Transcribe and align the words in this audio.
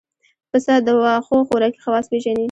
پسه 0.51 0.73
د 0.85 0.87
واښو 1.01 1.37
خوراکي 1.47 1.79
خواص 1.83 2.05
پېژني. 2.11 2.39